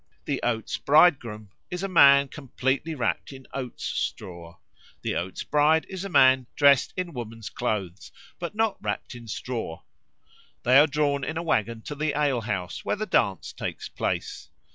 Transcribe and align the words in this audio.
The 0.25 0.41
Oats 0.41 0.79
bridegroom 0.79 1.51
is 1.69 1.83
a 1.83 1.87
man 1.87 2.27
completely 2.29 2.95
wrapt 2.95 3.31
in 3.31 3.45
oats 3.53 3.83
straw; 3.85 4.57
the 5.03 5.13
Oats 5.13 5.43
bride 5.43 5.85
is 5.89 6.03
a 6.03 6.09
man 6.09 6.47
dressed 6.55 6.91
in 6.97 7.13
woman's 7.13 7.51
clothes, 7.51 8.11
but 8.39 8.55
not 8.55 8.81
wrapt 8.83 9.13
in 9.13 9.27
straw. 9.27 9.83
They 10.63 10.79
are 10.79 10.87
drawn 10.87 11.23
in 11.23 11.37
a 11.37 11.43
waggon 11.43 11.83
to 11.83 11.93
the 11.93 12.19
ale 12.19 12.41
house, 12.41 12.83
where 12.83 12.95
the 12.95 13.05
dance 13.05 13.53
takes 13.53 13.89
place. 13.89 14.49